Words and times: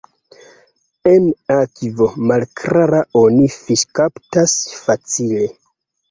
En 1.09 1.25
akvo 1.55 2.07
malklara 2.31 3.01
oni 3.21 3.45
fiŝkaptas 3.57 4.55
facile. 4.87 5.43